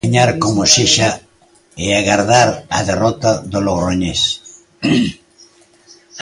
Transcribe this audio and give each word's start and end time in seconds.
Gañar 0.05 0.29
como 0.43 0.61
sexa 0.75 1.09
e 1.83 1.85
agardar 1.99 2.49
a 2.77 2.79
derrota 2.89 3.31
do 3.51 3.59
Logroñés. 3.65 4.21